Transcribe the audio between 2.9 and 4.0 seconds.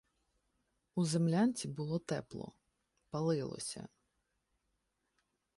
палилося.